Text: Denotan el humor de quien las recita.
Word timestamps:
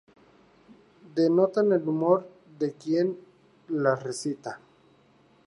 Denotan 1.15 1.71
el 1.73 1.87
humor 1.87 2.27
de 2.57 2.73
quien 2.73 3.19
las 3.67 4.01
recita. 4.01 4.59